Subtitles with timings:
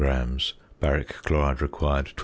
[0.03, 0.53] 0 c.c.
[0.81, 2.13] "Baric chloride" required 20.